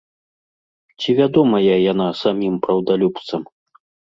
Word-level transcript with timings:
Ці 1.03 1.09
вядомая 1.19 1.75
яна 1.91 2.07
самім 2.23 2.55
праўдалюбцам? 2.67 3.41